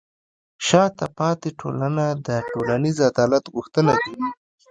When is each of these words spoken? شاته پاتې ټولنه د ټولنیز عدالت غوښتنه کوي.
شاته 0.67 1.05
پاتې 1.17 1.49
ټولنه 1.59 2.05
د 2.27 2.29
ټولنیز 2.51 2.97
عدالت 3.09 3.43
غوښتنه 3.53 3.93
کوي. 4.03 4.27